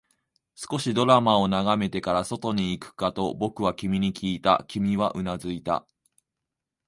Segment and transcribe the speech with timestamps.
[0.55, 5.85] 少しドラマを眺めてから、外に行くかと僕は君にきいた、君はうなずいた